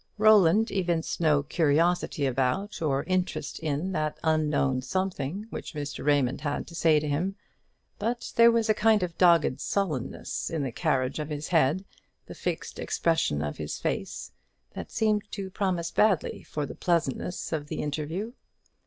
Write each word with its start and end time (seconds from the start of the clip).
Roland 0.17 0.71
evinced 0.71 1.21
no 1.21 1.43
curiosity 1.43 2.25
about, 2.25 2.81
or 2.81 3.03
interest 3.03 3.59
in, 3.59 3.91
that 3.91 4.17
unknown 4.23 4.81
something 4.81 5.45
which 5.51 5.75
Mr. 5.75 6.03
Raymond 6.03 6.41
had 6.41 6.65
to 6.65 6.73
say 6.73 6.99
to 6.99 7.07
him; 7.07 7.35
but 7.99 8.33
there 8.35 8.51
was 8.51 8.67
a 8.67 8.73
kind 8.73 9.03
of 9.03 9.15
dogged 9.19 9.61
sullenness 9.61 10.49
in 10.49 10.63
the 10.63 10.71
carriage 10.71 11.19
of 11.19 11.29
his 11.29 11.49
head, 11.49 11.85
the 12.25 12.33
fixed 12.33 12.79
expression 12.79 13.43
of 13.43 13.57
his 13.57 13.77
face, 13.77 14.31
that 14.73 14.89
seemed 14.91 15.31
to 15.33 15.51
promise 15.51 15.91
badly 15.91 16.41
for 16.41 16.65
the 16.65 16.73
pleasantness 16.73 17.53
of 17.53 17.67
the 17.67 17.79
interview. 17.83 18.31